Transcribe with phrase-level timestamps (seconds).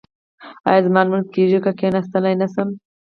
[0.67, 2.69] ایا زما لمونځ کیږي که کیناستلی نشم؟